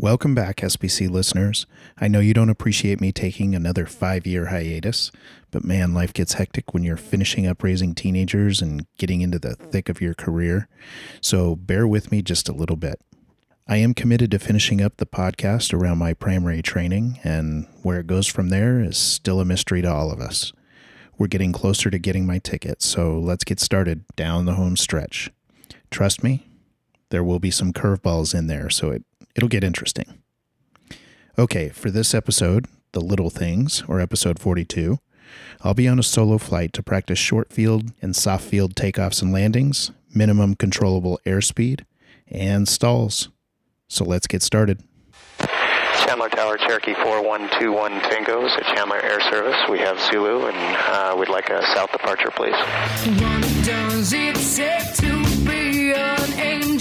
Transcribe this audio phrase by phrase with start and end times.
[0.00, 1.66] Welcome back, SPC listeners.
[2.00, 5.10] I know you don't appreciate me taking another five year hiatus,
[5.50, 9.56] but man, life gets hectic when you're finishing up raising teenagers and getting into the
[9.56, 10.68] thick of your career.
[11.20, 13.00] So bear with me just a little bit.
[13.66, 18.06] I am committed to finishing up the podcast around my primary training, and where it
[18.06, 20.52] goes from there is still a mystery to all of us.
[21.18, 25.32] We're getting closer to getting my ticket, so let's get started down the home stretch.
[25.90, 26.47] Trust me,
[27.10, 29.04] there will be some curveballs in there, so it,
[29.34, 30.18] it'll get interesting.
[31.38, 34.98] Okay, for this episode, The Little Things, or episode 42,
[35.62, 39.32] I'll be on a solo flight to practice short field and soft field takeoffs and
[39.32, 41.84] landings, minimum controllable airspeed,
[42.28, 43.28] and stalls.
[43.88, 44.82] So let's get started.
[46.04, 49.56] Chandler Tower, Cherokee 4121 Tango's at Chandler Air Service.
[49.70, 52.54] We have Zulu and uh, we'd like a south departure, please.
[53.20, 56.77] What does it take to be an angel?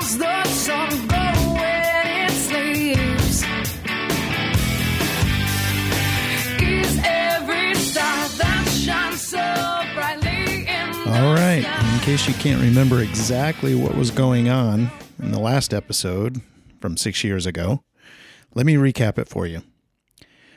[0.00, 3.44] Where the sun go when it sleeps?
[6.62, 9.36] Is every star that shines so
[9.94, 10.66] brightly
[11.06, 15.74] All right, in case you can't remember exactly what was going on in the last
[15.74, 16.40] episode
[16.80, 17.84] from six years ago,
[18.54, 19.62] let me recap it for you.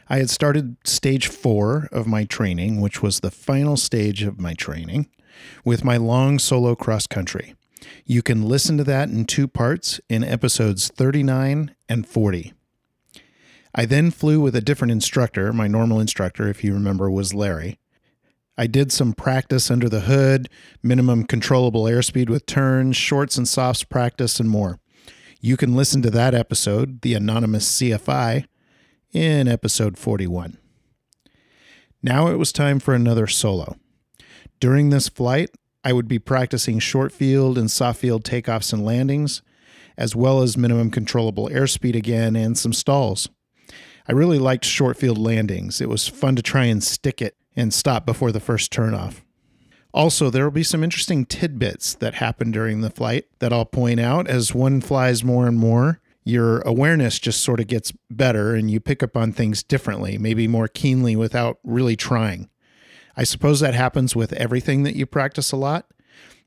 [0.08, 4.54] I had started stage four of my training, which was the final stage of my
[4.54, 5.10] training,
[5.66, 7.56] with my long solo cross country.
[8.06, 12.54] You can listen to that in two parts in episodes 39 and 40.
[13.76, 15.52] I then flew with a different instructor.
[15.52, 17.80] My normal instructor, if you remember, was Larry.
[18.56, 20.48] I did some practice under the hood,
[20.84, 24.80] minimum controllable airspeed with turns, shorts and softs practice, and more.
[25.42, 28.46] You can listen to that episode, The Anonymous CFI,
[29.12, 30.58] in episode 41.
[32.04, 33.76] Now it was time for another solo.
[34.60, 35.50] During this flight,
[35.84, 39.42] I would be practicing short field and soft field takeoffs and landings,
[39.98, 43.30] as well as minimum controllable airspeed again and some stalls.
[44.08, 45.82] I really liked short field landings.
[45.82, 49.22] It was fun to try and stick it and stop before the first turnoff.
[49.94, 54.00] Also, there will be some interesting tidbits that happen during the flight that I'll point
[54.00, 56.00] out as one flies more and more.
[56.26, 60.48] Your awareness just sort of gets better and you pick up on things differently, maybe
[60.48, 62.50] more keenly without really trying.
[63.16, 65.88] I suppose that happens with everything that you practice a lot.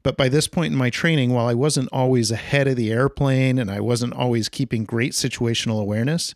[0.03, 3.59] But by this point in my training, while I wasn't always ahead of the airplane
[3.59, 6.34] and I wasn't always keeping great situational awareness,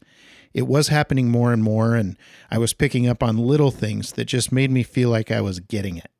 [0.53, 1.95] it was happening more and more.
[1.95, 2.17] And
[2.51, 5.61] I was picking up on little things that just made me feel like I was
[5.61, 6.11] getting it,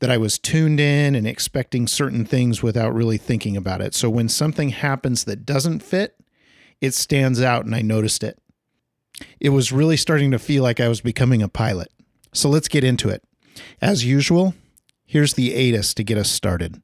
[0.00, 3.94] that I was tuned in and expecting certain things without really thinking about it.
[3.94, 6.14] So when something happens that doesn't fit,
[6.82, 8.38] it stands out and I noticed it.
[9.40, 11.88] It was really starting to feel like I was becoming a pilot.
[12.34, 13.24] So let's get into it.
[13.80, 14.54] As usual,
[15.04, 16.82] here's the ATIS to get us started.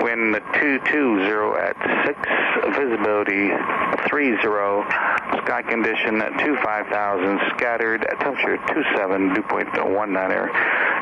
[0.00, 1.76] Wind 220 at
[2.06, 2.18] 6,
[2.76, 3.48] visibility
[4.10, 4.36] 30,
[5.44, 10.48] sky condition 25000, scattered, temperature 27, dew point 19er,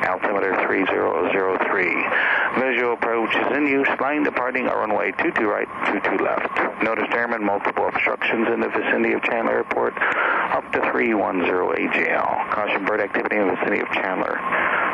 [0.05, 2.61] altimeter 3003.
[2.61, 6.83] Visual approach is in use, line departing runway 22 right, 22 left.
[6.83, 12.51] Notice airmen multiple obstructions in the vicinity of Chandler Airport, up to 310 AGL.
[12.51, 14.39] Caution bird activity in the vicinity of Chandler.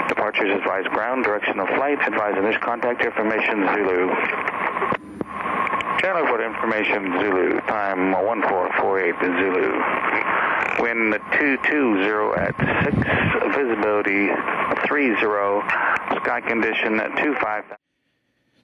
[0.09, 5.12] Departures advise ground, direction of flight, advise initial contact information, Zulu.
[6.05, 7.61] Airport information, Zulu.
[7.63, 9.71] Time 1448 Zulu.
[10.83, 12.55] Wind 220 at
[12.85, 12.97] 6,
[13.55, 14.29] visibility
[14.89, 15.17] 30,
[16.23, 17.65] sky condition 25.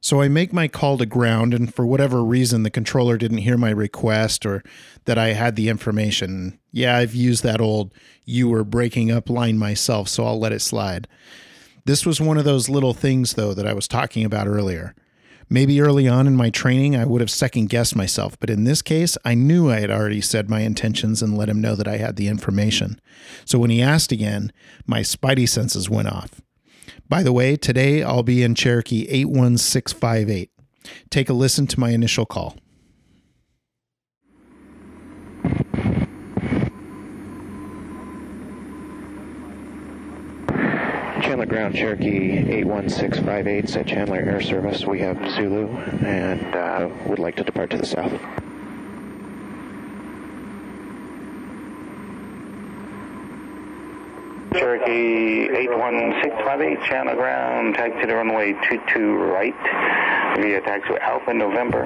[0.00, 3.56] So I make my call to ground, and for whatever reason, the controller didn't hear
[3.56, 4.62] my request or
[5.05, 6.59] that I had the information.
[6.72, 7.93] Yeah, I've used that old
[8.25, 11.09] you were breaking up line myself, so I'll let it slide.
[11.84, 14.94] This was one of those little things, though, that I was talking about earlier.
[15.50, 18.82] Maybe early on in my training, I would have second guessed myself, but in this
[18.82, 21.97] case, I knew I had already said my intentions and let him know that I
[21.97, 23.00] had the information.
[23.47, 24.53] So when he asked again,
[24.87, 26.42] my spidey senses went off.
[27.08, 30.50] By the way, today I'll be in Cherokee 81658.
[31.11, 32.56] Take a listen to my initial call.
[41.28, 44.86] Chandler Ground Cherokee 81658 at Chandler Air Service.
[44.86, 48.12] We have Zulu and uh, would like to depart to the south.
[54.54, 59.54] Cherokee 81658, Chandler Ground, taxi to the runway 22 right
[60.40, 61.84] via taxi Alpha November.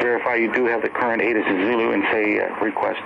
[0.00, 3.02] Verify you do have the current ATIS Zulu and say uh, request.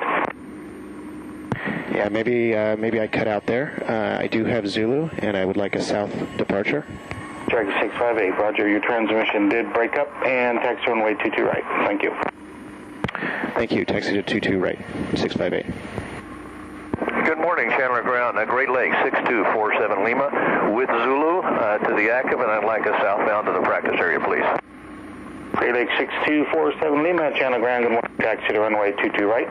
[1.95, 3.85] Yeah, maybe uh, maybe I cut out there.
[3.89, 6.85] Uh, I do have Zulu, and I would like a south departure.
[7.49, 8.69] Cherokee 658, Roger.
[8.69, 11.63] Your transmission did break up and taxi runway 22 right.
[11.87, 12.13] Thank you.
[13.55, 13.85] Thank you.
[13.85, 14.79] Taxi to 22 right,
[15.15, 15.67] 658.
[17.25, 22.41] Good morning, Chandler Ground, uh, Great Lakes 6247 Lima with Zulu uh, to the active,
[22.41, 24.64] and I'd like us southbound to the practice area, please.
[25.57, 28.11] Great Lake 6247 Lima, Chandler Ground, good morning.
[28.19, 29.47] Taxi to runway 22 right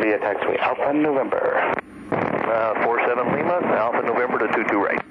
[0.00, 1.74] via taxiway Alpha November.
[2.10, 5.04] Uh, 47 Lima, Alpha November to 22 right.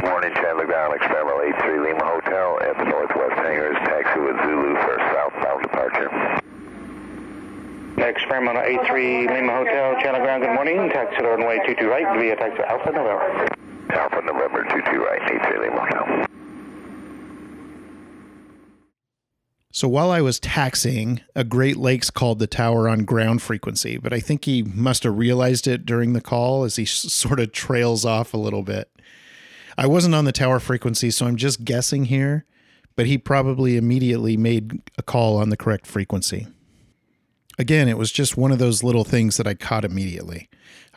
[0.00, 4.96] Morning, Chandler Ground, Experimental 83 Lima Hotel at the Northwest Hangars, taxi with Zulu for
[5.12, 6.10] southbound departure.
[8.08, 10.88] Experimental 83 Lima Hotel, Chandler Ground, good morning.
[10.88, 13.48] Taxi to runway 22 right via taxiway Alpha November.
[13.90, 16.31] Alpha November 22 right, 83 Lima Hotel.
[19.74, 24.12] So while I was taxiing, a Great Lakes called the tower on ground frequency, but
[24.12, 28.04] I think he must have realized it during the call as he sort of trails
[28.04, 28.90] off a little bit.
[29.78, 32.44] I wasn't on the tower frequency, so I'm just guessing here,
[32.96, 36.46] but he probably immediately made a call on the correct frequency.
[37.58, 40.50] Again, it was just one of those little things that I caught immediately.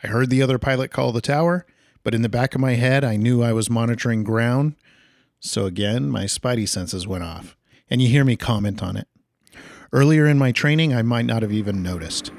[0.04, 1.64] I heard the other pilot call the tower,
[2.02, 4.74] but in the back of my head, I knew I was monitoring ground.
[5.40, 7.56] So again, my spidey senses went off,
[7.88, 9.06] and you hear me comment on it.
[9.92, 12.32] Earlier in my training, I might not have even noticed.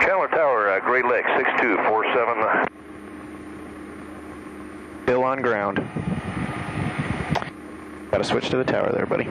[0.00, 2.66] Chandler Tower, uh, Great Lakes 6247.
[5.06, 5.78] Bill on ground.
[8.10, 9.24] Got to switch to the tower there, buddy.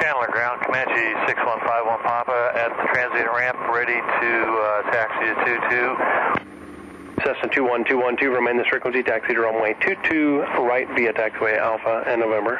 [0.00, 5.34] Chandler Ground, Comanche 6151 Papa at the transit ramp, ready to uh, taxi to
[5.68, 6.32] 22.
[7.20, 12.56] Cessna 21212, remain this frequency, taxi to runway 22 right via taxiway Alpha and November.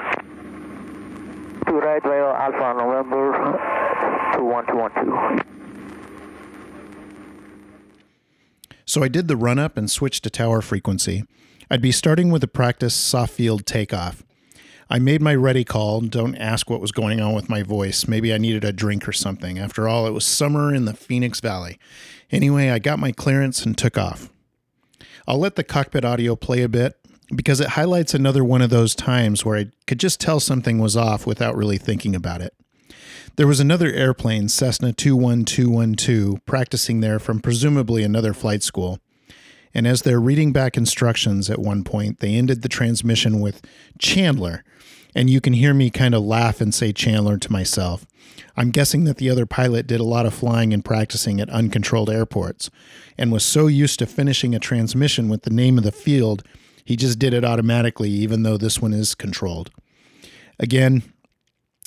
[1.66, 3.32] To right via Alpha November
[4.36, 5.40] 21212.
[8.84, 11.25] So I did the run up and switched to tower frequency.
[11.70, 14.22] I'd be starting with a practice soft field takeoff.
[14.92, 16.02] I made my ready call.
[16.02, 18.06] Don't ask what was going on with my voice.
[18.06, 19.58] Maybe I needed a drink or something.
[19.58, 21.78] After all, it was summer in the Phoenix Valley.
[22.30, 24.28] Anyway, I got my clearance and took off.
[25.26, 26.98] I'll let the cockpit audio play a bit
[27.34, 30.94] because it highlights another one of those times where I could just tell something was
[30.94, 32.52] off without really thinking about it.
[33.36, 38.98] There was another airplane, Cessna 21212, practicing there from presumably another flight school.
[39.72, 43.62] And as they're reading back instructions at one point, they ended the transmission with
[43.98, 44.64] Chandler.
[45.14, 48.06] And you can hear me kind of laugh and say Chandler to myself.
[48.56, 52.11] I'm guessing that the other pilot did a lot of flying and practicing at uncontrolled
[52.11, 52.70] airports
[53.19, 56.43] and was so used to finishing a transmission with the name of the field,
[56.85, 59.70] he just did it automatically, even though this one is controlled.
[60.59, 61.03] Again,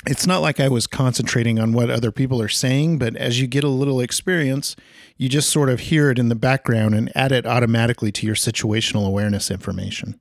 [0.07, 3.47] it's not like I was concentrating on what other people are saying, but as you
[3.47, 4.75] get a little experience,
[5.17, 8.35] you just sort of hear it in the background and add it automatically to your
[8.35, 10.19] situational awareness information.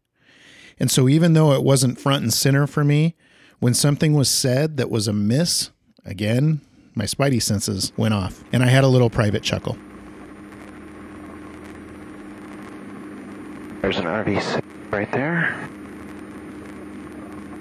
[0.78, 3.14] And so, even though it wasn't front and center for me,
[3.60, 5.70] when something was said that was amiss,
[6.04, 6.60] again,
[6.94, 9.76] my spidey senses went off and I had a little private chuckle.
[13.82, 15.68] There's an RV6 right there.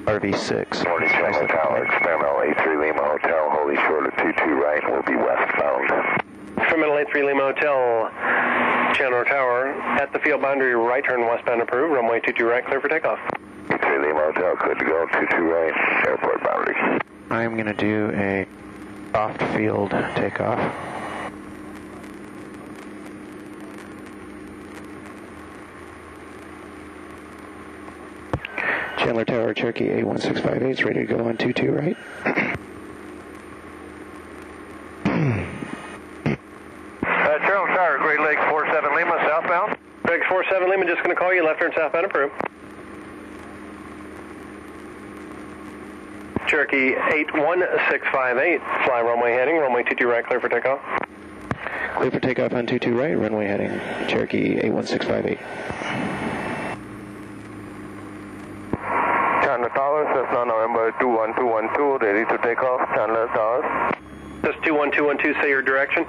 [0.06, 0.86] RV6.
[0.88, 6.02] Morning, Chandler Tower, Experimental 83 Lima Hotel, Holy short of 22 right, will be westbound.
[6.57, 8.09] Experimental 83 Lima Hotel,
[8.95, 12.89] Chandler Tower, at the field boundary, right turn westbound approved, runway 22 right, clear for
[12.89, 13.19] takeoff.
[13.69, 16.75] 83 Lima Hotel, good to go, 22 right, airport boundary.
[17.30, 18.47] I'm going to do a
[19.11, 20.59] soft field takeoff.
[28.97, 31.97] Chandler Tower, Cherokee 81658 is ready to go on 22 right.
[37.04, 39.78] Uh, Chandler Tower, Great Lakes 47 Lima, southbound.
[40.06, 41.19] X 47 Lima, just going to
[41.90, 42.33] call you, left turn approved.
[46.47, 50.80] Cherokee 81658, fly runway heading, runway 22 right, clear for takeoff.
[51.95, 53.69] Clear for takeoff on 22 right, runway heading
[54.07, 55.40] Cherokee 81658.
[59.44, 63.92] Chandler Tower, Cessna November 21212, ready to take off, Chandler Tower.
[64.44, 66.06] Just 21212, say your direction.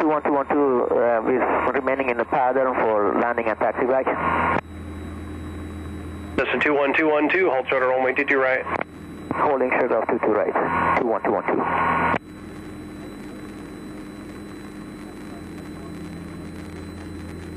[0.00, 4.06] 21212 uh, is remaining in the pattern for landing and taxi back.
[6.36, 8.62] Listen, 21212, hold shorter runway 22 right.
[9.32, 10.52] Holding short of 22 right,
[11.00, 12.16] 21212.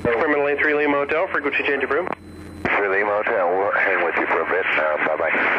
[0.04, 2.08] Terminal A3 Lima Hotel, frequency change of room.
[2.64, 4.66] 3 Lima Hotel, we'll hang with you for a bit.
[4.66, 5.59] Uh, bye bye.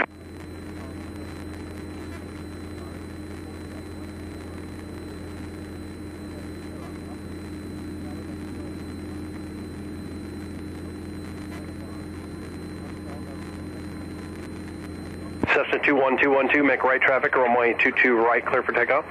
[16.00, 19.04] One two one two, make right traffic, runway 22 right, clear for takeoff.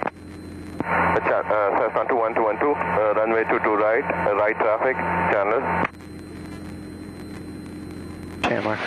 [0.84, 4.96] Uh, uh Cessna 21212, uh, runway 22 right, uh, right traffic,
[5.32, 5.86] Chandler.
[8.42, 8.78] Chandler.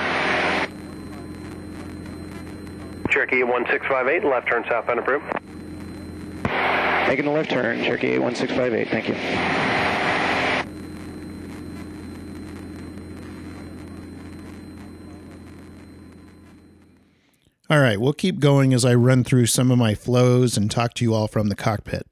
[3.08, 5.24] Cherokee 1658, left turn southbound approved.
[7.06, 9.71] Making the left turn, Cherokee 1658, thank you.
[17.72, 20.92] All right, we'll keep going as I run through some of my flows and talk
[20.92, 22.06] to you all from the cockpit.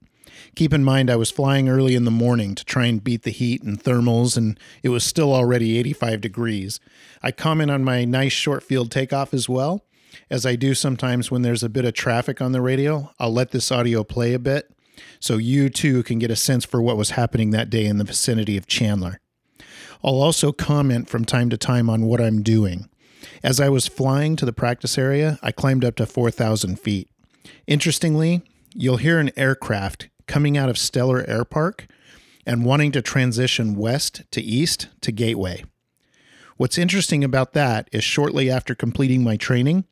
[0.57, 3.31] Keep in mind, I was flying early in the morning to try and beat the
[3.31, 6.81] heat and thermals, and it was still already 85 degrees.
[7.23, 9.85] I comment on my nice short field takeoff as well,
[10.31, 13.11] as I do sometimes when there's a bit of traffic on the radio.
[13.19, 14.75] I'll let this audio play a bit
[15.19, 18.05] so you too can get a sense for what was happening that day in the
[18.05, 19.21] vicinity of Chandler.
[20.03, 22.90] I'll also comment from time to time on what I'm doing.
[23.43, 27.09] As I was flying to the practice area, I climbed up to 4,000 feet.
[27.67, 28.43] Interestingly,
[28.75, 31.87] you'll hear an aircraft coming out of Stellar Air Park
[32.47, 35.65] and wanting to transition west to east to Gateway.
[36.57, 39.85] What's interesting about that is shortly after completing my training,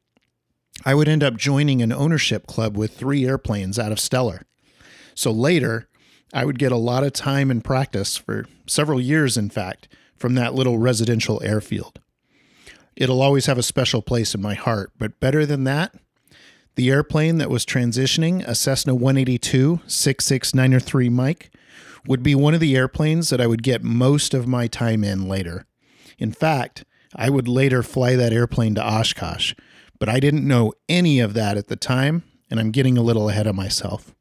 [0.85, 4.43] I would end up joining an ownership club with three airplanes out of Stellar.
[5.15, 5.89] So later,
[6.33, 10.35] I would get a lot of time and practice for several years, in fact, from
[10.35, 12.01] that little residential airfield.
[12.99, 15.95] It'll always have a special place in my heart, but better than that,
[16.75, 21.51] the airplane that was transitioning, a Cessna 182 66903 Mike,
[22.09, 25.29] would be one of the airplanes that I would get most of my time in
[25.29, 25.65] later.
[26.19, 29.55] In fact, I would later fly that airplane to Oshkosh,
[30.01, 33.29] but I didn't know any of that at the time, and I'm getting a little
[33.29, 34.13] ahead of myself.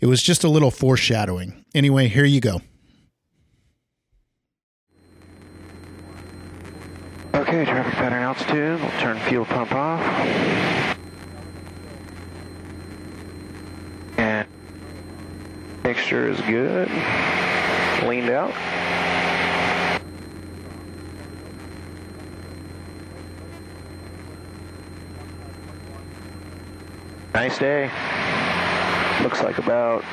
[0.00, 1.64] It was just a little foreshadowing.
[1.76, 2.60] Anyway, here you go.
[7.50, 8.80] Okay, traffic pattern altitude.
[8.80, 10.00] We'll turn fuel pump off.
[14.16, 14.46] And
[15.82, 16.88] mixture is good.
[18.06, 18.54] Leaned out.
[27.34, 27.90] Nice day.
[29.24, 30.04] Looks like about,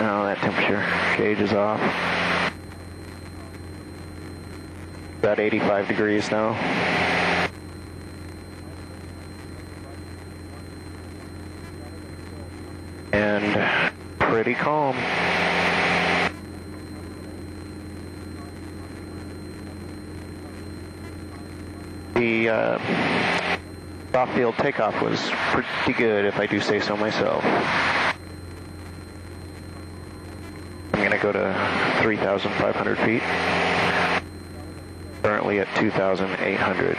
[0.00, 0.84] oh, that temperature
[1.16, 1.80] gauge is off.
[5.22, 6.54] About 85 degrees now.
[13.12, 14.96] And pretty calm.
[22.14, 22.78] The uh,
[24.14, 25.20] off field takeoff was
[25.52, 27.44] pretty good, if I do say so myself.
[30.92, 33.71] I'm going to go to 3,500 feet
[35.22, 36.96] currently at 2,800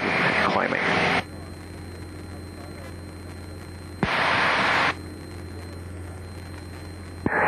[0.51, 0.79] climbing.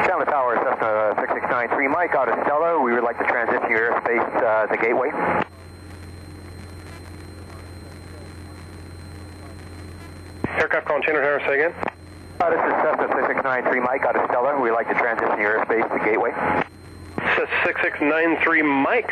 [0.05, 2.79] Chandler Tower, Cessna 6693, Mike out of Stellar.
[2.82, 5.10] We would like to transition your airspace uh, to Gateway.
[10.60, 11.74] Aircraft calling Chandler Tower, say again.
[12.39, 14.60] Uh, this is Cessna 6693, Mike out of Stellar.
[14.60, 16.32] We'd like to transition your airspace to Gateway.
[17.34, 19.10] Cessna 6693 Mike.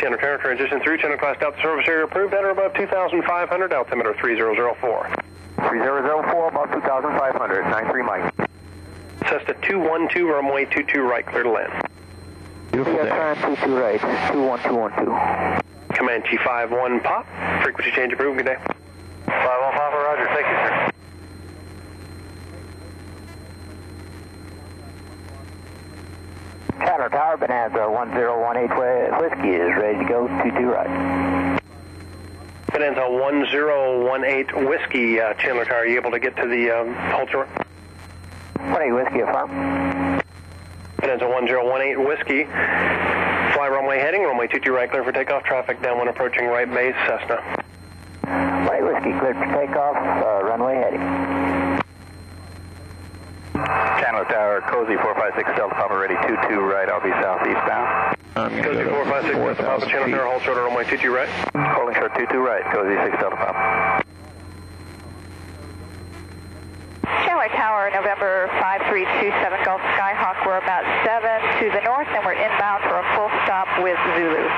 [0.00, 0.98] Chandler Tower transition through.
[0.98, 3.72] Chandler class Delta service area approved at or above 2,500.
[3.72, 5.10] Altimeter 3004.
[5.68, 8.34] 3004, about 2,500, 93 Mike.
[9.28, 11.72] Cessna 212, runway 22 right, clear to land.
[12.72, 13.10] Beautiful Yes, day.
[13.10, 14.00] turn 22 right,
[14.32, 15.62] 21212.
[15.94, 17.26] Command T51 pop.
[17.62, 18.38] Frequency change approved.
[18.38, 18.56] Good day.
[19.26, 20.26] 515, Roger.
[20.34, 20.88] Thank you, sir.
[27.02, 31.58] Chandler Tower, Bonanza 1018 Whiskey is ready to go, 22 right.
[32.72, 35.78] Bonanza 1018 Whiskey, uh, Chandler Tower.
[35.78, 37.48] Are you able to get to the um, Ultra?
[38.54, 39.50] 20 Whiskey affirm.
[40.98, 42.44] Bonanza 1018 Whiskey.
[42.44, 45.42] Fly runway heading, runway 22 right, clear for takeoff.
[45.42, 47.42] Traffic down when approaching right base, Cessna.
[48.22, 50.71] 20 Whiskey clear for takeoff, uh, runway.
[54.00, 56.88] Chandler Tower, Cozy 456 Delta Papa ready, 22 right.
[56.88, 58.16] I'll be southeastbound.
[58.34, 60.18] I'm going to Cozy go to 456 Delta Papa, 4,000 Chandler.
[60.18, 61.28] Tower, hold short, runway 22 right.
[61.76, 64.02] Holding short 22 right, Cozy 6 Delta Papa.
[67.22, 70.46] Chandler Tower, November 5327 Gulf Skyhawk.
[70.46, 71.22] We're about 7
[71.62, 74.48] to the north and we're inbound for a full stop with Zulu.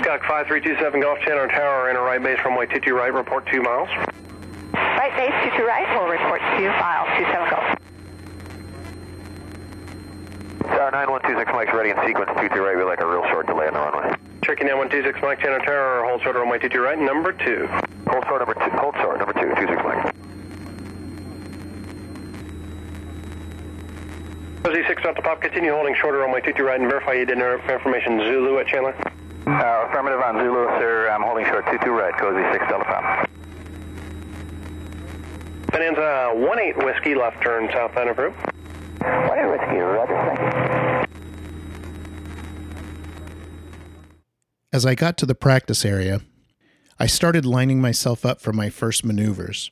[0.00, 3.88] Skyhawk 5327 Golf Chandler Tower, enter right base, from runway 22 right, report 2 miles.
[5.12, 7.64] Right base 22 right, we'll report 2 miles, 27 Gulf.
[10.72, 12.76] Tower 9126 Mike's ready in sequence, 22 right.
[12.76, 14.16] We'd like a real short delay on the runway.
[14.42, 17.66] Cherokee 9126 Mike Chandler Tower, hold short, runway 22 right, number 2.
[18.08, 20.14] Hold short number 2, hold short number 2, 22 26 Mike.
[24.64, 27.68] Cozy 6 Delta Pop, continue holding shorter runway 22 right and verify you did enough
[27.68, 28.96] information Zulu at Chandler.
[29.46, 31.10] Uh, affirmative on Zulu, sir.
[31.12, 33.28] I'm holding short 22 right, Cozy 6 Delta Pop.
[35.72, 38.36] Bonanza 18 Whiskey, left turn southbound approved.
[39.00, 41.06] 18 Whiskey, roger, thank you.
[44.72, 46.20] As I got to the practice area,
[46.98, 49.70] I started lining myself up for my first maneuvers.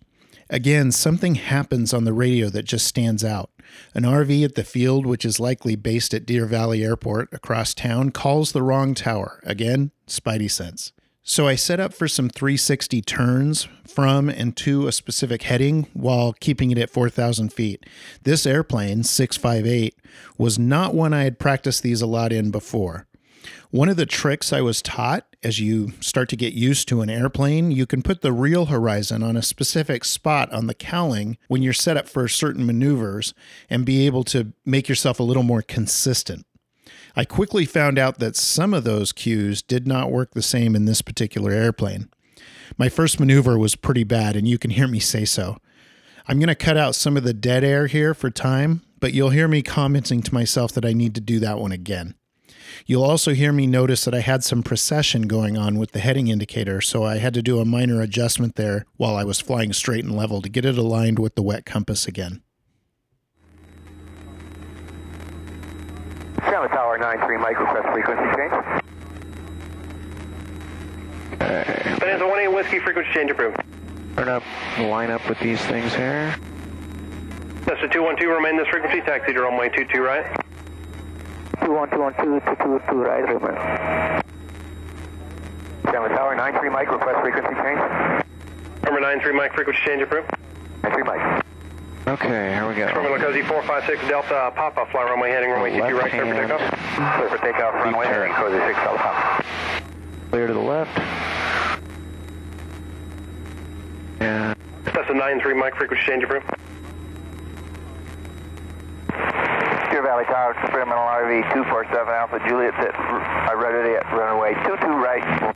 [0.49, 3.51] Again, something happens on the radio that just stands out.
[3.95, 8.11] An RV at the field, which is likely based at Deer Valley Airport across town,
[8.11, 9.41] calls the wrong tower.
[9.45, 10.93] Again, Spidey sense.
[11.31, 16.33] So I set up for some 360 turns from and to a specific heading while
[16.33, 17.87] keeping it at 4,000 feet.
[18.25, 19.95] This airplane, 658,
[20.39, 23.07] was not one I had practiced these a lot in before.
[23.71, 27.09] One of the tricks I was taught as you start to get used to an
[27.09, 31.63] airplane, you can put the real horizon on a specific spot on the cowling when
[31.63, 33.35] you're set up for certain maneuvers
[33.71, 36.45] and be able to make yourself a little more consistent.
[37.17, 40.85] I quickly found out that some of those cues did not work the same in
[40.85, 42.09] this particular airplane.
[42.79, 45.59] My first maneuver was pretty bad, and you can hear me say so.
[46.29, 49.31] I'm going to cut out some of the dead air here for time, but you'll
[49.31, 52.15] hear me commenting to myself that I need to do that one again.
[52.87, 56.29] You'll also hear me notice that I had some precession going on with the heading
[56.29, 60.05] indicator, so I had to do a minor adjustment there while I was flying straight
[60.05, 62.43] and level to get it aligned with the wet compass again.
[66.45, 68.53] Chandler Tower 93 Mike, request frequency change.
[72.01, 73.57] Bonanza 18 Whiskey, frequency change approved.
[74.17, 74.43] Turn up,
[74.79, 76.35] line up with these things here.
[77.67, 80.25] That's a 212, remain this frequency, taxi to runway 22 right.
[81.61, 84.23] 21212 to 22 right, remember.
[85.85, 88.25] Chandler Tower 93 Mike, request frequency change.
[88.85, 90.31] Number 93 Mike, frequency change approved.
[90.83, 91.40] 93 Mike.
[92.11, 92.89] Okay, here we go.
[92.89, 96.61] Terminal Cozy 456 Delta Papa, fly runway heading runway 22 right, clear for Left takeoff.
[96.61, 97.15] hand.
[97.15, 99.45] Clear for takeoff, runway heading, Cozy 6 Delta Papa.
[100.31, 100.99] Clear to the left.
[104.19, 106.47] And That's a 93 Mike frequency change approved.
[109.95, 115.55] Deer Valley Tower, experimental RV 247 Alpha Juliet, sit, I ready at runway 22 right,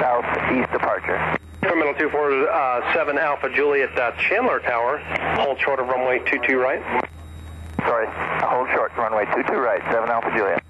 [0.00, 1.36] southeast departure.
[1.62, 4.98] Terminal 247 Alpha Juliet uh, Chandler Tower,
[5.36, 6.80] hold short of runway 22 right.
[7.80, 8.06] Sorry,
[8.46, 10.62] hold short, runway 22 right, 7 Alpha Juliet.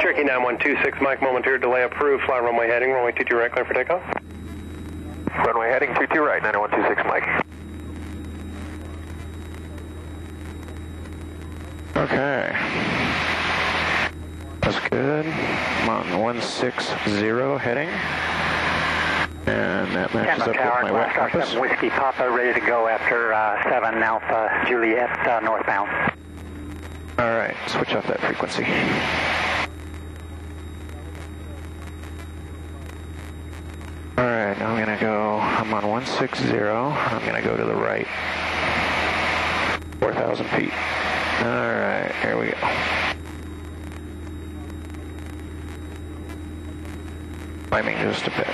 [0.00, 4.02] Cherokee 9126 Mike, momentary delay approved, fly runway heading, runway 22 right, clear for takeoff.
[5.46, 7.42] Runway heading 22 right, 9126 Mike.
[11.96, 12.91] Okay.
[14.72, 15.26] That's good.
[15.26, 16.94] I'm 160
[17.58, 17.88] heading.
[19.46, 21.54] And that matches up with my wet compass.
[21.54, 25.90] Whiskey Papa ready to go after uh, 7 Alpha Juliet uh, northbound.
[27.18, 28.62] Alright, switch off that frequency.
[34.16, 36.50] Alright, now I'm gonna go, I'm on 160.
[36.58, 38.06] I'm gonna go to the right.
[39.98, 40.72] 4,000 feet.
[41.42, 43.11] Alright, here we go.
[47.72, 48.46] Climbing just a bit.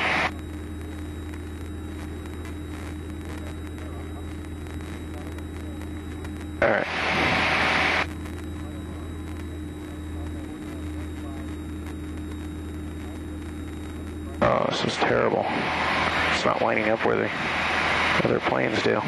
[6.63, 6.87] Alright.
[14.41, 15.45] Oh, this is terrible.
[16.33, 17.31] It's not lining up where the
[18.23, 19.01] other planes do.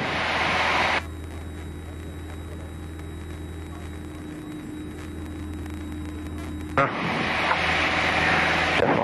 [6.76, 7.29] Huh.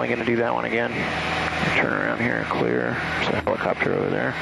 [0.06, 0.92] Definitely going to do that one again.
[1.80, 2.90] Turn around here and clear.
[2.92, 4.34] There's a helicopter over there.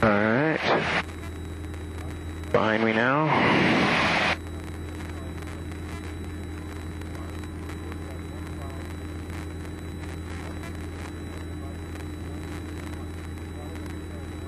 [0.00, 0.60] Alright.
[2.52, 3.26] Behind me now.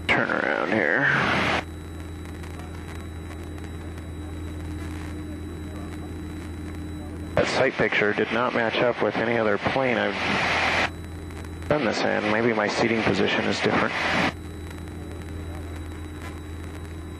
[0.06, 1.08] Turn around here.
[7.34, 10.90] That sight picture did not match up with any other plane I've
[11.68, 12.32] done this in.
[12.32, 13.94] Maybe my seating position is different.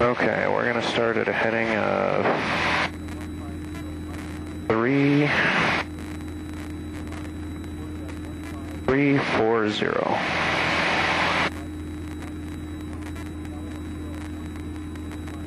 [0.00, 2.26] Okay, we're going to start at a heading of
[4.66, 5.30] three,
[8.86, 10.18] three, four, zero.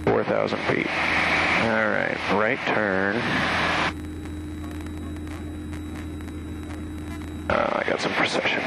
[0.05, 0.87] Four thousand feet.
[0.87, 3.64] All right, right turn.
[8.39, 8.63] Precision.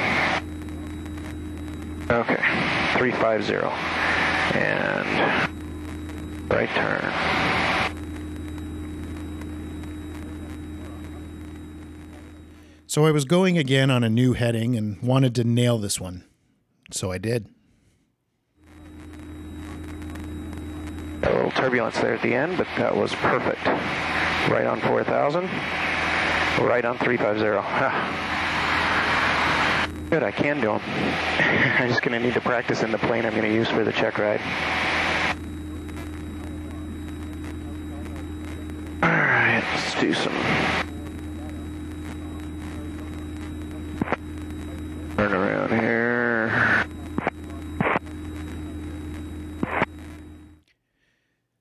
[2.11, 2.43] Okay,
[2.97, 3.69] 350.
[4.59, 5.07] And
[6.51, 7.13] right turn.
[12.87, 16.25] So I was going again on a new heading and wanted to nail this one.
[16.91, 17.47] So I did.
[21.23, 23.67] A little turbulence there at the end, but that was perfect.
[24.51, 25.45] Right on 4,000.
[26.65, 28.38] Right on 350.
[30.11, 30.81] Good, I can do them.
[31.79, 33.85] I'm just going to need to practice in the plane I'm going to use for
[33.85, 34.41] the check ride.
[39.03, 40.88] All right, let's do some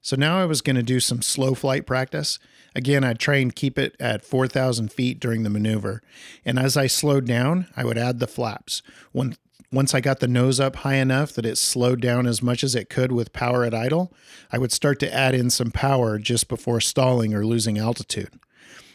[0.08, 2.40] So now I was going to do some slow flight practice.
[2.74, 6.02] Again, I'd try and keep it at 4,000 feet during the maneuver.
[6.46, 8.82] And as I slowed down, I would add the flaps.
[9.12, 9.36] When,
[9.70, 12.74] once I got the nose up high enough that it slowed down as much as
[12.74, 14.14] it could with power at idle,
[14.50, 18.32] I would start to add in some power just before stalling or losing altitude.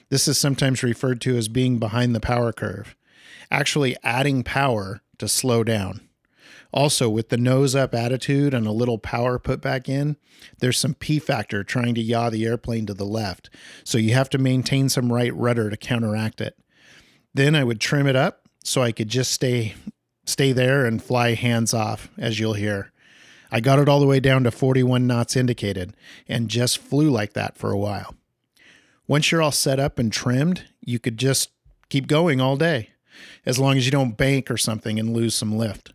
[0.09, 2.97] This is sometimes referred to as being behind the power curve,
[3.51, 6.09] actually adding power to slow down.
[6.73, 10.17] Also, with the nose up attitude and a little power put back in,
[10.59, 13.51] there's some P factor trying to yaw the airplane to the left,
[13.85, 16.59] so you have to maintain some right rudder to counteract it.
[17.35, 19.75] Then I would trim it up so I could just stay
[20.25, 22.93] stay there and fly hands off, as you'll hear.
[23.51, 25.95] I got it all the way down to 41 knots indicated
[26.29, 28.15] and just flew like that for a while.
[29.07, 31.51] Once you're all set up and trimmed, you could just
[31.91, 32.91] keep going all day,
[33.45, 35.93] as long as you don't bank or something and lose some lift.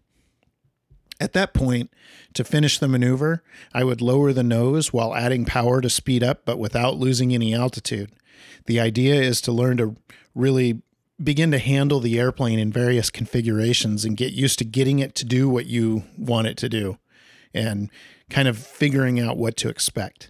[1.19, 1.91] At that point,
[2.33, 6.45] to finish the maneuver, I would lower the nose while adding power to speed up,
[6.45, 8.11] but without losing any altitude.
[8.67, 9.95] The idea is to learn to
[10.35, 10.81] really
[11.21, 15.25] begin to handle the airplane in various configurations and get used to getting it to
[15.25, 16.99] do what you want it to do
[17.53, 17.89] and
[18.29, 20.29] kind of figuring out what to expect.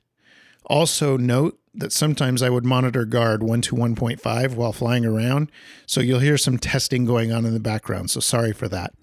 [0.66, 5.52] Also, note that sometimes I would monitor guard 1 to 1.5 while flying around,
[5.86, 8.94] so you'll hear some testing going on in the background, so sorry for that.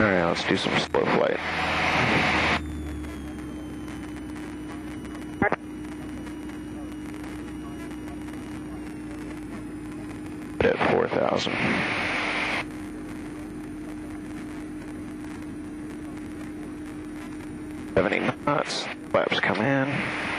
[0.00, 1.38] All right, let's do some slow flight.
[10.60, 11.52] At 4,000.
[17.94, 18.86] Seventy knots.
[19.12, 20.33] Flaps come in.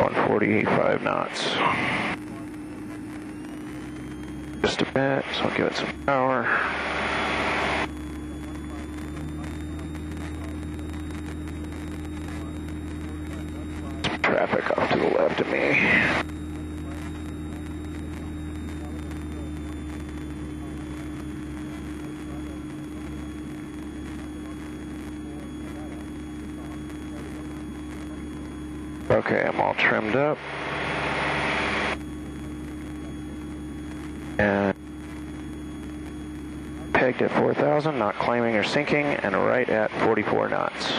[0.00, 1.44] Going 48.5 knots.
[4.62, 6.44] Just a bit, so I'll give it some power.
[14.04, 16.39] Some traffic off to the left of me.
[29.20, 30.38] Okay, I'm all trimmed up.
[34.38, 34.74] And
[36.94, 40.90] pegged at 4,000, not climbing or sinking, and right at 44 knots.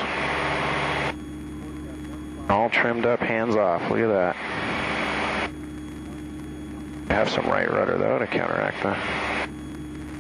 [2.48, 3.90] All trimmed up, hands off.
[3.90, 4.36] Look at that.
[7.10, 8.96] Have some right rudder though to counteract the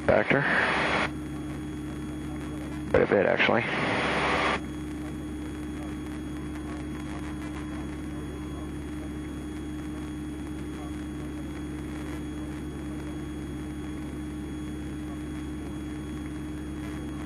[0.08, 0.44] factor.
[2.90, 3.64] Quite a bit actually.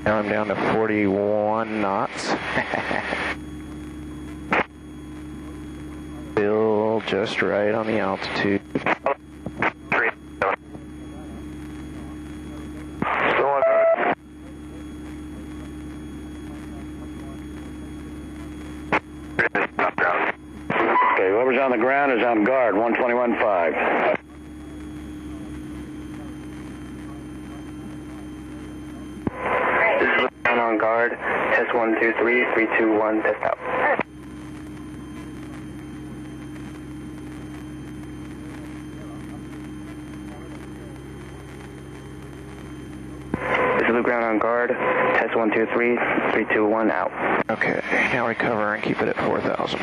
[0.05, 2.23] Now I'm down to 41 knots.
[6.33, 8.61] Still just right on the altitude.
[21.15, 24.19] Okay, whoever's on the ground is on guard, 121.5.
[29.99, 31.11] This is Lieutenant on guard.
[31.11, 33.57] Test 123, 321, test out.
[43.79, 44.71] This is Blue Ground on guard.
[45.75, 45.91] Test
[46.29, 47.11] 123, 321, out.
[47.49, 47.81] Okay,
[48.13, 49.79] now recover and keep it at 4,000.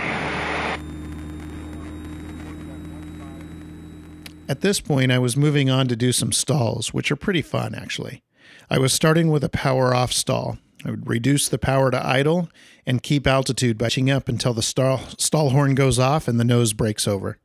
[4.48, 7.74] At this point, I was moving on to do some stalls, which are pretty fun
[7.74, 8.22] actually.
[8.70, 10.58] I was starting with a power off stall.
[10.84, 12.48] I would reduce the power to idle
[12.86, 16.44] and keep altitude by pitching up until the stall, stall horn goes off and the
[16.44, 17.38] nose breaks over.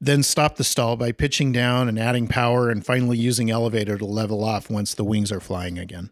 [0.00, 4.04] Then stop the stall by pitching down and adding power and finally using elevator to
[4.04, 6.10] level off once the wings are flying again.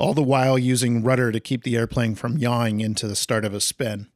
[0.00, 3.52] All the while using rudder to keep the airplane from yawing into the start of
[3.52, 4.06] a spin.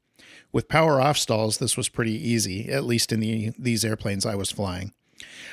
[0.50, 4.34] With power off stalls, this was pretty easy, at least in the, these airplanes I
[4.34, 4.94] was flying.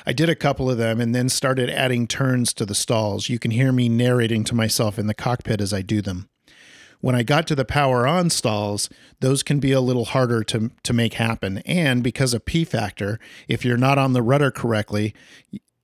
[0.06, 3.28] I did a couple of them and then started adding turns to the stalls.
[3.28, 6.30] You can hear me narrating to myself in the cockpit as I do them.
[7.02, 8.88] When I got to the power on stalls,
[9.20, 11.58] those can be a little harder to, to make happen.
[11.66, 15.14] And because of P factor, if you're not on the rudder correctly,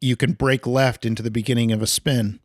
[0.01, 2.41] you can break left into the beginning of a spin.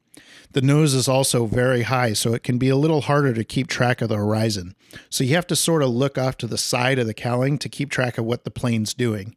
[0.54, 3.68] The nose is also very high, so it can be a little harder to keep
[3.68, 4.76] track of the horizon.
[5.10, 7.70] So you have to sort of look off to the side of the cowling to
[7.70, 9.36] keep track of what the plane's doing.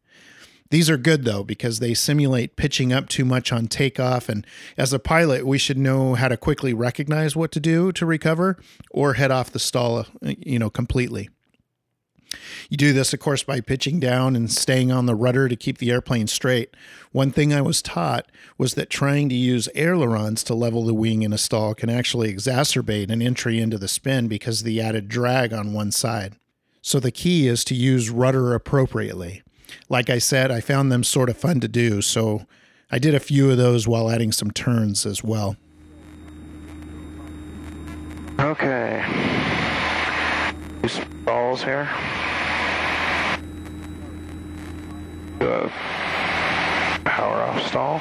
[0.70, 4.28] These are good though because they simulate pitching up too much on takeoff.
[4.28, 8.04] And as a pilot, we should know how to quickly recognize what to do to
[8.04, 8.58] recover
[8.90, 11.28] or head off the stall, uh, you know, completely.
[12.68, 15.78] You do this, of course, by pitching down and staying on the rudder to keep
[15.78, 16.74] the airplane straight.
[17.12, 21.22] One thing I was taught was that trying to use ailerons to level the wing
[21.22, 25.08] in a stall can actually exacerbate an entry into the spin because of the added
[25.08, 26.34] drag on one side.
[26.82, 29.42] So the key is to use rudder appropriately.
[29.88, 32.46] Like I said, I found them sort of fun to do, so
[32.90, 35.56] I did a few of those while adding some turns as well.
[38.38, 39.02] Okay.
[41.26, 41.88] Stalls here.
[45.40, 45.68] Do
[47.02, 48.00] power off stall.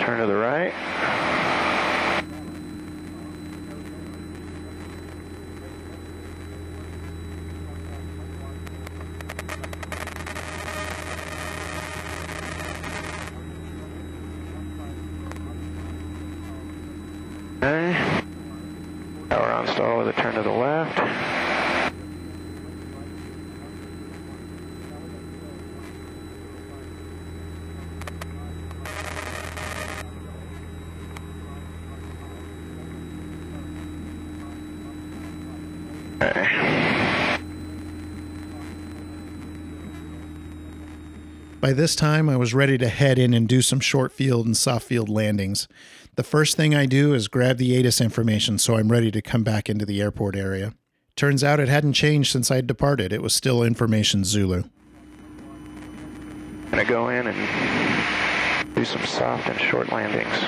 [0.00, 0.72] Turn to the right.
[17.62, 18.22] Okay.
[19.28, 20.98] Power on stall with a turn to the left.
[36.22, 36.46] Okay.
[41.60, 44.56] By this time, I was ready to head in and do some short field and
[44.56, 45.68] soft field landings.
[46.16, 49.44] The first thing I do is grab the ATIS information so I'm ready to come
[49.44, 50.72] back into the airport area.
[51.16, 54.62] Turns out it hadn't changed since I'd departed, it was still information Zulu.
[56.70, 60.44] Gonna go in and do some soft and short landings.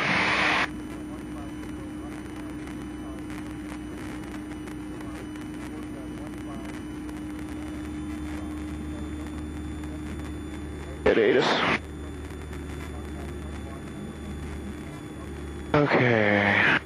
[15.74, 16.78] Okay.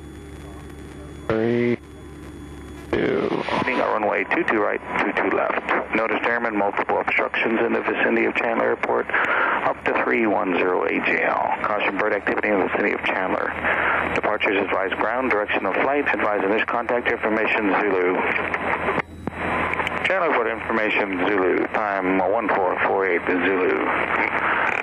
[1.28, 1.76] Three,
[2.92, 3.28] two.
[3.44, 5.94] Heading our runway 22 right, 22 left.
[5.96, 11.62] Notice airmen multiple obstructions in the vicinity of Chandler Airport up to 310 AGL.
[11.64, 13.52] Caution bird activity in the vicinity of Chandler.
[14.14, 16.06] Departures advise ground direction of flight.
[16.14, 18.20] Advise initial contact information Zulu.
[20.04, 21.64] Chandler Airport information Zulu.
[21.72, 23.80] Time 1448 Zulu.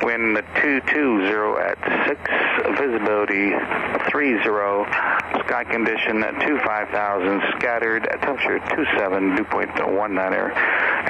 [0.02, 1.30] Wind 220
[1.62, 1.78] at
[2.10, 2.18] 6,
[2.82, 3.54] visibility
[4.10, 4.42] 30,
[5.46, 10.50] sky condition 25,000, scattered, temperature 27, dew point 19er,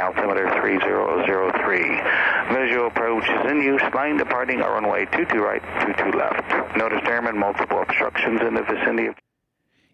[0.04, 2.60] altimeter 3003.
[2.60, 5.63] Visual approach is in use, line departing runway 22 right,
[5.96, 6.43] 22 left.
[6.76, 9.15] Notice airmen multiple obstructions in the vicinity of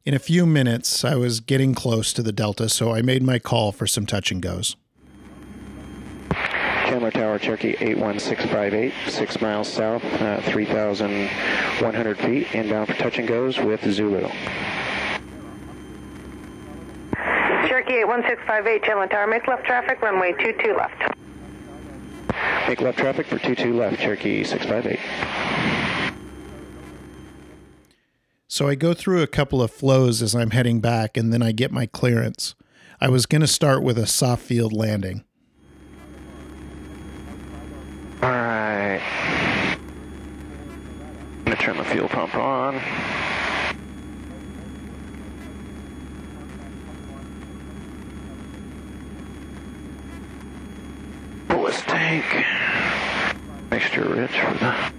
[0.05, 3.37] In a few minutes, I was getting close to the Delta, so I made my
[3.37, 4.77] call for some touch and goes.
[6.31, 13.59] Chandler Tower, Cherokee 81658, six miles south, uh, 3,100 feet, inbound for touch and goes
[13.59, 14.27] with Zulu.
[17.67, 21.15] Cherokee 81658, Chandler Tower, make left traffic, runway 22 left.
[22.67, 24.97] Make left traffic for 22 left, Cherokee 658.
[28.51, 31.51] So I go through a couple of flows as I'm heading back, and then I
[31.51, 32.55] get my clearance.
[32.99, 35.23] I was going to start with a soft field landing.
[38.23, 38.99] All right.
[41.37, 42.81] I'm going to turn the fuel pump on.
[51.49, 52.25] Pull tank.
[53.69, 54.91] Mixture rich for the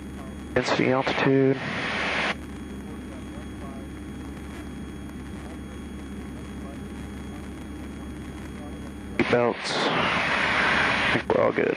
[0.54, 1.58] density altitude.
[9.30, 9.72] Belts.
[9.76, 11.76] I think we're all good.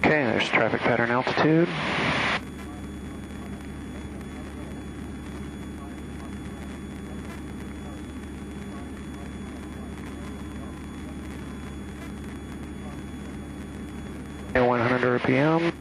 [0.00, 1.68] Okay, there's traffic pattern altitude.
[14.54, 15.72] And 100 RPM.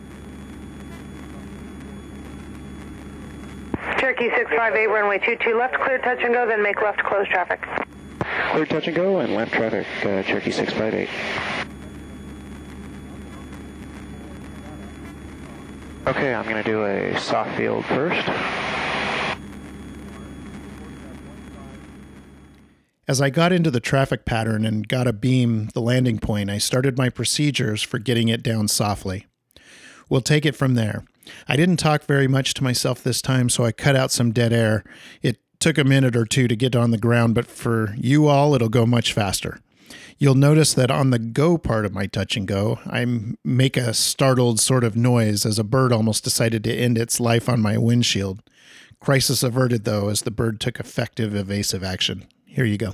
[4.00, 7.68] Cherokee 658, runway 22 left, clear touch and go, then make left close traffic.
[8.52, 11.10] Clear touch and go and left traffic, uh, Cherokee 658.
[16.08, 18.28] Okay, I'm going to do a soft field first.
[23.10, 26.96] As I got into the traffic pattern and got abeam the landing point, I started
[26.96, 29.26] my procedures for getting it down softly.
[30.10, 31.04] We'll take it from there.
[31.48, 34.54] I didn't talk very much to myself this time, so I cut out some dead
[34.54, 34.84] air.
[35.24, 38.54] It took a minute or two to get on the ground, but for you all,
[38.54, 39.60] it'll go much faster.
[40.20, 43.08] You'll notice that on the go part of my touch and go, I
[43.44, 47.50] make a startled sort of noise as a bird almost decided to end its life
[47.50, 48.44] on my windshield.
[49.00, 52.28] Crisis averted, though, as the bird took effective evasive action.
[52.50, 52.88] Here you go.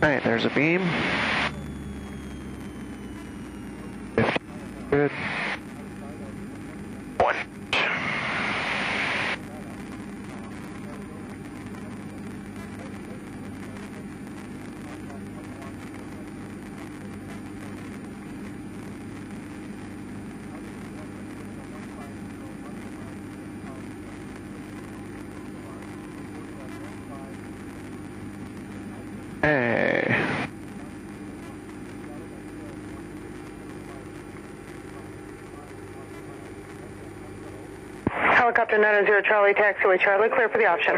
[0.00, 0.88] All right, there's a beam.
[4.90, 5.10] Good.
[7.18, 7.34] One.
[38.68, 40.94] Helicopter 900 Charlie, taxiway Charlie, clear for the option.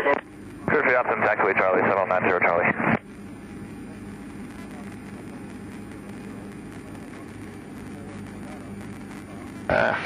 [0.66, 2.96] Clear for the option, taxiway Charlie, settle 90 Charlie.
[9.68, 9.96] Uh,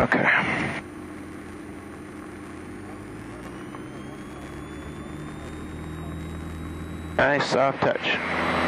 [0.00, 0.28] okay.
[7.16, 8.58] Nice soft touch.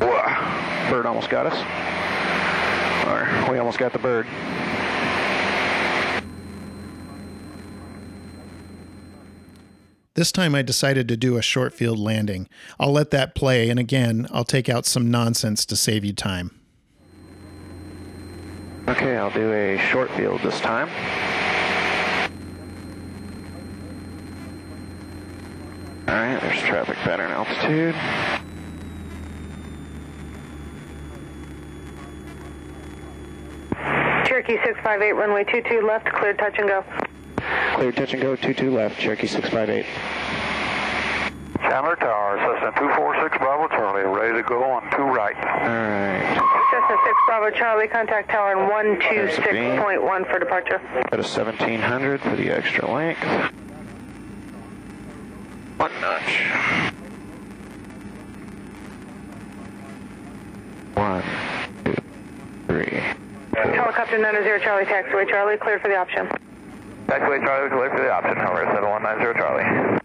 [0.00, 0.93] Whoa.
[1.04, 1.58] Bird almost got us.
[3.06, 4.26] Or we almost got the bird.
[10.14, 12.48] This time I decided to do a short field landing.
[12.80, 16.58] I'll let that play, and again, I'll take out some nonsense to save you time.
[18.88, 20.88] Okay, I'll do a short field this time.
[26.08, 27.94] All right, there's traffic pattern altitude.
[34.46, 36.84] Cherokee 658, runway 22 left, cleared touch and go.
[37.76, 39.86] Clear touch and go, 22 left, Cherokee 658.
[41.60, 45.34] Chandler Tower, Cessna 246 Bravo Charlie, ready to go on two right.
[45.34, 46.22] Alright.
[46.70, 50.78] Cessna 6 Bravo Charlie, contact tower in 126.1 for departure.
[50.92, 53.22] Got a 1700 for the extra length.
[55.78, 56.40] One notch.
[60.94, 61.24] One,
[61.84, 61.96] two,
[62.66, 63.00] three.
[64.14, 66.28] Helicopter 90 Charlie, taxiway Charlie, cleared for the option.
[67.08, 70.00] Taxiway Charlie, clear for the option, number 7190 Charlie.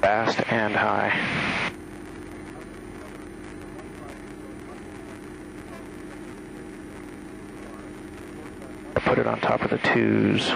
[0.00, 1.12] Fast and high.
[8.94, 10.52] I put it on top of the twos.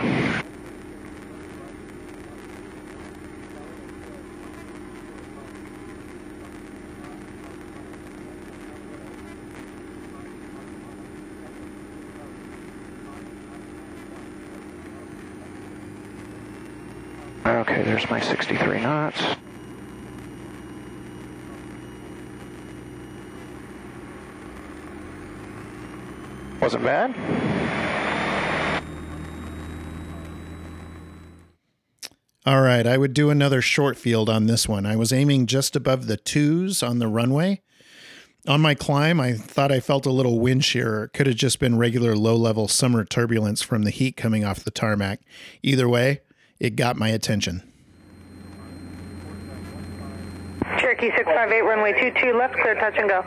[18.13, 19.23] My 63 knots.
[26.61, 27.15] Wasn't bad.
[32.45, 34.85] All right, I would do another short field on this one.
[34.85, 37.63] I was aiming just above the twos on the runway.
[38.47, 41.05] On my climb, I thought I felt a little wind shear.
[41.05, 44.63] It could have just been regular low level summer turbulence from the heat coming off
[44.63, 45.21] the tarmac.
[45.63, 46.21] Either way,
[46.61, 47.72] it got my attention.
[51.03, 53.23] Cherokee 658, runway 22 left, clear touch and go.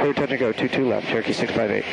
[0.00, 1.84] Clear touch and go, 22 left, Cherokee 658.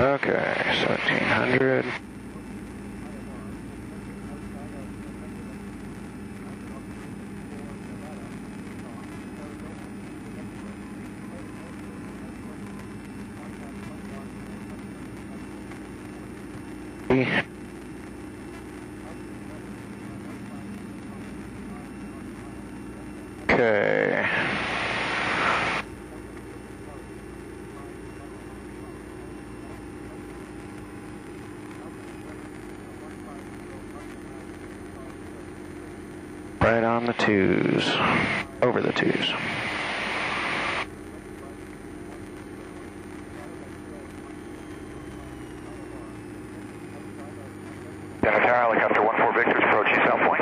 [0.00, 1.84] Okay, 1700.
[17.14, 17.44] Okay.
[36.60, 37.88] Right on the twos.
[38.60, 39.32] Over the twos.
[48.24, 50.40] Chandler Tower, helicopter 14 Victor's approaching South Point.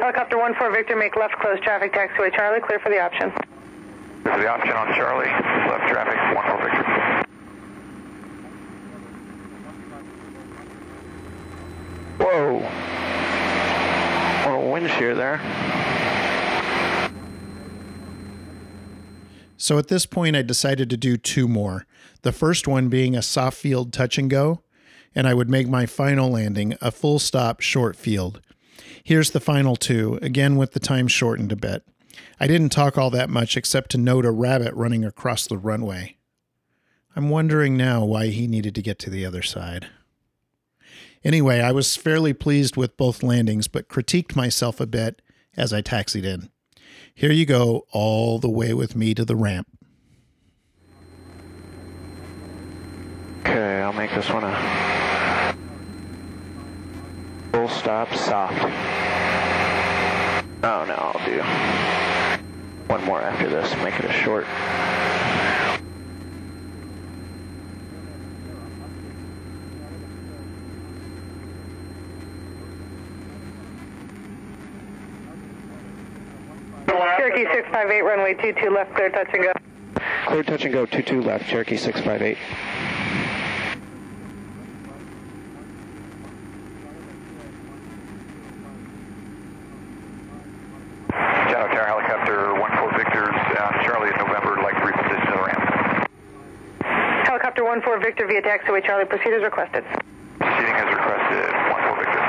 [0.00, 3.30] Helicopter 14 Victor, make left, close traffic, taxiway Charlie, clear for the option.
[4.24, 5.26] This is the option on Charlie,
[5.68, 7.22] left traffic, 14 Victor.
[12.18, 12.66] Whoa.
[14.50, 15.38] Little wind shear there.
[19.58, 21.84] So at this point, I decided to do two more.
[22.22, 24.62] The first one being a soft field touch and go,
[25.14, 28.40] and I would make my final landing a full stop short field.
[29.02, 31.82] Here's the final two, again with the time shortened a bit.
[32.38, 36.16] I didn't talk all that much except to note a rabbit running across the runway.
[37.16, 39.88] I'm wondering now why he needed to get to the other side.
[41.22, 45.20] Anyway, I was fairly pleased with both landings, but critiqued myself a bit
[45.56, 46.50] as I taxied in.
[47.14, 49.66] Here you go, all the way with me to the ramp.
[53.40, 55.09] Okay, I'll make this one a
[57.52, 58.62] full stop soft.
[60.62, 61.42] Oh no, I'll do
[62.86, 64.46] one more after this, make it a short.
[77.16, 79.52] Cherokee 658, runway 22 left, clear touch and go.
[80.26, 82.38] Clear touch and go, 22 left, Cherokee 658.
[91.50, 96.08] Chandler Tower, helicopter 14 Victor's on Charlie in November, like to reposition to the ramp.
[97.26, 99.84] Helicopter 14 Victor via taxiway Charlie, proceed as requested.
[100.38, 102.20] Proceeding as requested, 14 Victor.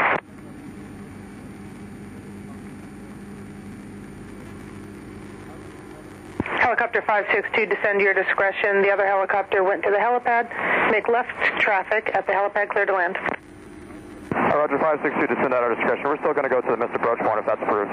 [6.62, 8.82] Helicopter 562, descend to your discretion.
[8.82, 10.48] The other helicopter went to the helipad.
[10.92, 13.18] Make left traffic at the helipad, clear to land.
[14.32, 16.04] Roger 562 to send out our discretion.
[16.06, 17.92] We're still going to go to the missed approach point if that's approved.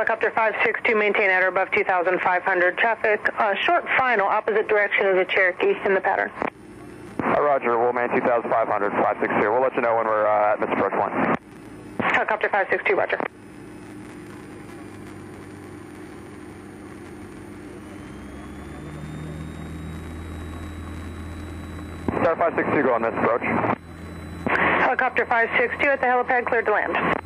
[0.00, 2.78] Helicopter 562, maintain at or above 2,500.
[2.78, 6.30] Traffic, uh, short final, opposite direction of the Cherokee in the pattern.
[7.22, 9.52] Uh, Roger, we'll man 2,500, 562.
[9.52, 11.12] We'll let you know when we're uh, at approach point.
[12.00, 13.18] Helicopter 562, Roger.
[22.22, 23.42] Star 562, go on this approach.
[24.80, 27.20] Helicopter 562 at the helipad, cleared to land.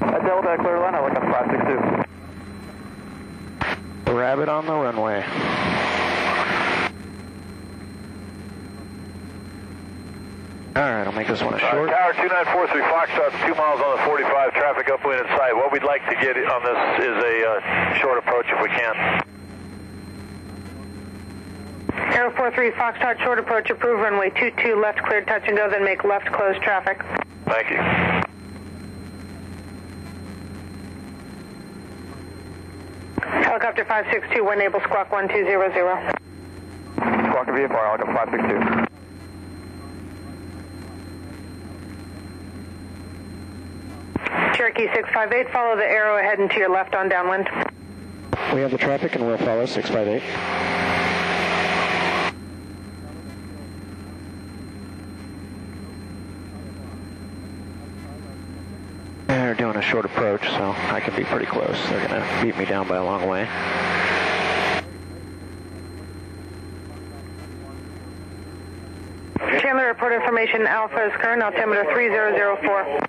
[0.00, 4.12] At Delta, clear line, I look up 562.
[4.12, 5.24] Rabbit on the runway.
[10.76, 11.90] All right, I'll make this one a Uh, short.
[11.90, 15.54] Tower 2943 Foxtrot, two miles on the 45, traffic upwind in sight.
[15.54, 19.24] What we'd like to get on this is a uh, short approach if we can.
[22.14, 26.04] Aero 43 Foxtrot, short approach, approved runway 22, left cleared touch and go, then make
[26.04, 27.02] left close traffic.
[27.46, 28.29] Thank you.
[33.50, 36.14] Helicopter 562, one enable squawk 1200.
[37.26, 38.86] Squawk to VFR, helicopter 562.
[44.56, 47.48] Cherokee 658, follow the arrow ahead and to your left on downwind.
[48.54, 50.22] We have the traffic and we'll follow 658.
[59.26, 61.76] They're doing a short approach, so I can be pretty close.
[61.88, 63.48] They're going to beat me down by a long way.
[69.60, 73.00] Chandler, report information Alpha is current, altimeter 3004.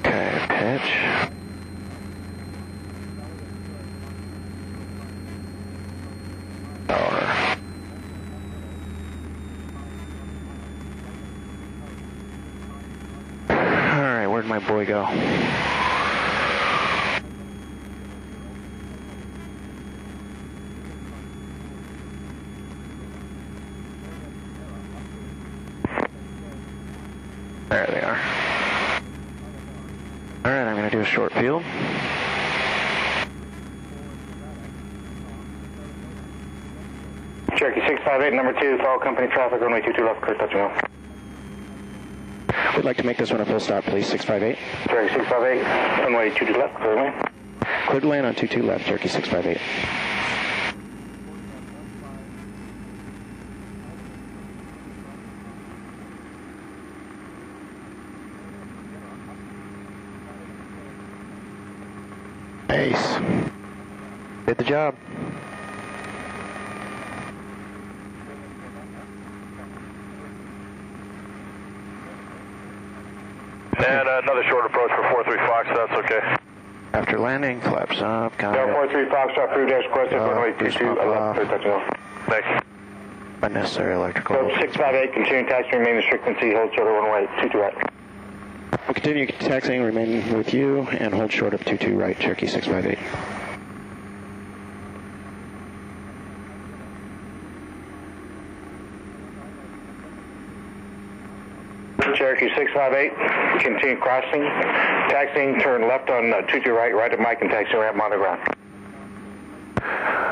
[0.00, 0.92] Okay, pitch.
[6.88, 7.56] Power.
[13.50, 14.28] Alright,
[14.86, 15.04] go?
[27.68, 28.20] There they are.
[30.44, 31.62] Alright, I'm going to do a short field.
[37.56, 40.85] Cherokee 658, number 2, follow company traffic, runway 22 left, clear touching off.
[42.86, 44.06] We'd like to make this one a full stop, please.
[44.06, 44.56] 658.
[44.86, 47.14] Cherokee 658, runway 22 left, clear lane.
[47.88, 49.60] Clear to land on 22 left, Cherokee 658.
[62.70, 64.46] Ace.
[64.46, 64.94] Did the job.
[73.78, 76.36] And uh, another short approach for 43 Fox, that's okay.
[76.92, 78.90] After landing, flaps up, got Tower it.
[78.90, 81.36] 43 Foxtrot, approved dash requested, Uh, runway 22 pump left, off.
[81.36, 81.96] clear touching off.
[82.26, 82.66] Thanks.
[83.42, 84.36] Unnecessary electrical.
[84.36, 87.74] Code 658, continuing taxi, remain in strict frequency, hold short of runway 22 right.
[88.86, 92.98] We'll continue taxiing, remain with you, and hold short of 22 right, Cherokee 658.
[102.48, 104.42] Cherokee 658, continue crossing,
[105.10, 108.54] taxiing, turn left on uh, 22 right, right at Mike and taxi ramp ground.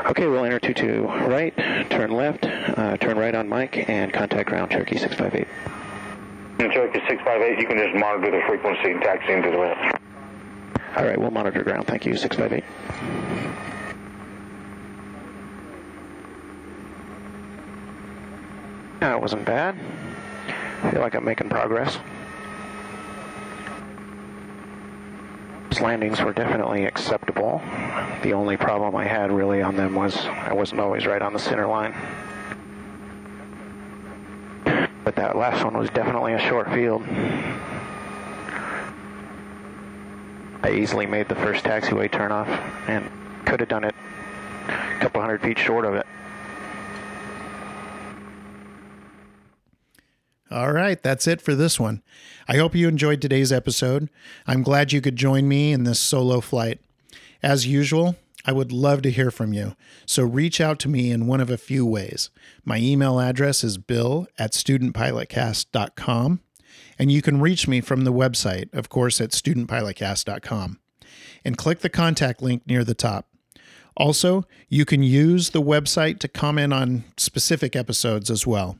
[0.07, 1.55] Okay, we'll enter 22 right,
[1.89, 5.47] turn left, uh, turn right on Mike, and contact ground Cherokee 658.
[6.59, 10.01] And Cherokee 658, you can just monitor the frequency and taxiing to the left.
[10.95, 11.87] All right, we'll monitor ground.
[11.87, 12.63] Thank you, 658.
[19.01, 19.75] That wasn't bad.
[20.85, 21.97] I feel like I'm making progress.
[25.81, 27.61] Landings were definitely acceptable.
[28.23, 31.39] The only problem I had really on them was I wasn't always right on the
[31.39, 31.93] center line.
[35.03, 37.03] But that last one was definitely a short field.
[40.63, 42.47] I easily made the first taxiway turnoff
[42.87, 43.09] and
[43.45, 43.95] could have done it
[44.67, 46.07] a couple hundred feet short of it.
[50.55, 52.01] All right, that's it for this one.
[52.47, 54.09] I hope you enjoyed today's episode.
[54.47, 56.79] I'm glad you could join me in this solo flight.
[57.43, 59.75] As usual, I would love to hear from you,
[60.05, 62.29] so reach out to me in one of a few ways.
[62.63, 66.39] My email address is bill at studentpilotcast.com,
[66.97, 70.79] and you can reach me from the website, of course, at studentpilotcast.com,
[71.43, 73.27] and click the contact link near the top.
[73.97, 78.77] Also, you can use the website to comment on specific episodes as well.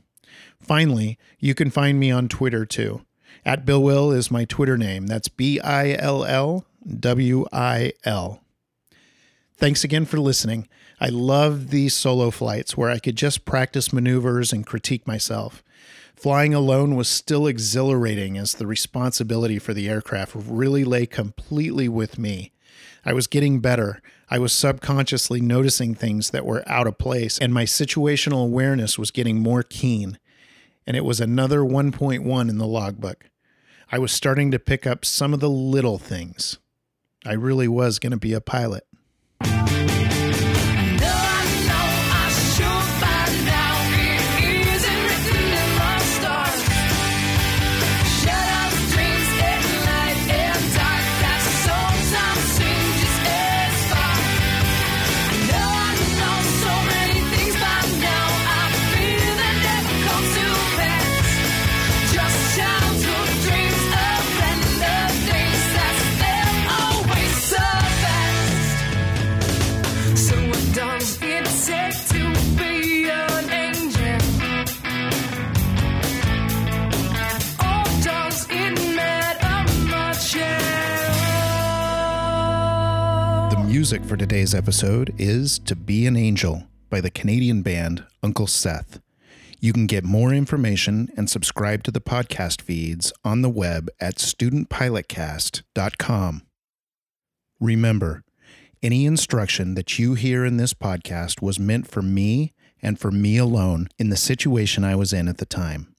[0.60, 3.02] Finally, you can find me on Twitter too.
[3.44, 5.06] At Bill Will is my Twitter name.
[5.06, 6.64] That's B I L L
[6.98, 8.42] W I L.
[9.56, 10.68] Thanks again for listening.
[11.00, 15.62] I love these solo flights where I could just practice maneuvers and critique myself.
[16.14, 22.18] Flying alone was still exhilarating as the responsibility for the aircraft really lay completely with
[22.18, 22.52] me.
[23.04, 24.00] I was getting better.
[24.30, 29.10] I was subconsciously noticing things that were out of place, and my situational awareness was
[29.10, 30.18] getting more keen.
[30.86, 33.30] And it was another 1.1 in the logbook.
[33.90, 36.58] I was starting to pick up some of the little things.
[37.24, 38.86] I really was going to be a pilot.
[83.86, 88.98] Music for today's episode is To Be an Angel by the Canadian band Uncle Seth.
[89.60, 94.16] You can get more information and subscribe to the podcast feeds on the web at
[94.16, 96.42] studentpilotcast.com.
[97.60, 98.24] Remember,
[98.82, 103.36] any instruction that you hear in this podcast was meant for me and for me
[103.36, 105.94] alone in the situation I was in at the time.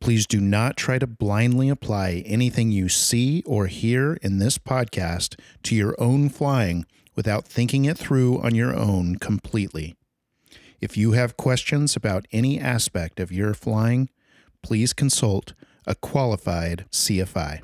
[0.00, 5.38] Please do not try to blindly apply anything you see or hear in this podcast
[5.62, 6.84] to your own flying
[7.14, 9.96] without thinking it through on your own completely.
[10.80, 14.10] If you have questions about any aspect of your flying,
[14.62, 15.54] please consult
[15.86, 17.62] a qualified CFI.